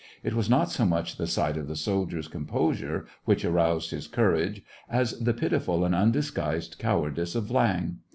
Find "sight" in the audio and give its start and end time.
1.27-1.57